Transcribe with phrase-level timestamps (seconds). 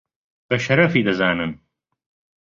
[0.47, 1.51] بە شەرەفی دەزانن